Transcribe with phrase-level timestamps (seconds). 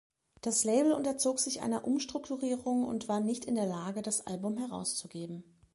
[0.41, 5.43] Das Label unterzog sich einer Umstrukturierung und war nicht in der Lage, das Album herauszugeben.